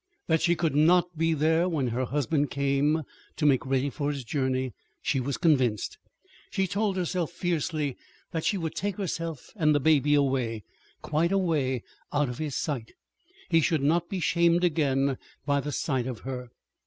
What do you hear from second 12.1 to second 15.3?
out of his sight. He should not be shamed again